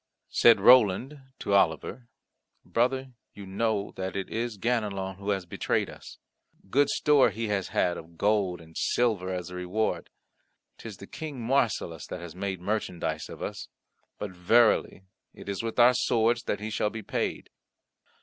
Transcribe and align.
Said 0.31 0.59
Roland 0.59 1.21
to 1.37 1.53
Oliver, 1.53 2.07
"Brother, 2.65 3.13
you 3.35 3.45
know 3.45 3.91
that 3.97 4.15
it 4.15 4.29
is 4.31 4.57
Ganelon 4.57 5.17
who 5.17 5.29
has 5.29 5.45
betrayed 5.45 5.91
us. 5.91 6.17
Good 6.71 6.89
store 6.89 7.29
he 7.29 7.49
has 7.49 7.67
had 7.67 7.97
of 7.97 8.17
gold 8.17 8.61
and 8.61 8.75
silver 8.75 9.31
as 9.31 9.51
a 9.51 9.55
reward; 9.55 10.09
'tis 10.79 10.97
the 10.97 11.05
King 11.05 11.39
Marsilas 11.39 12.07
that 12.07 12.19
has 12.19 12.33
made 12.35 12.59
merchandise 12.59 13.29
of 13.29 13.43
us, 13.43 13.67
but 14.17 14.31
verily 14.31 15.03
it 15.35 15.47
is 15.47 15.61
with 15.61 15.77
our 15.77 15.93
swords 15.93 16.41
that 16.45 16.59
he 16.61 16.71
shall 16.71 16.89
be 16.89 17.03
paid." 17.03 17.51